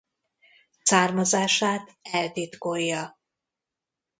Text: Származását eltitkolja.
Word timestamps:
Származását 0.81 1.97
eltitkolja. 2.01 3.19